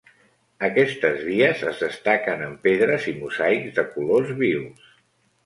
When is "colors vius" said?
3.93-4.91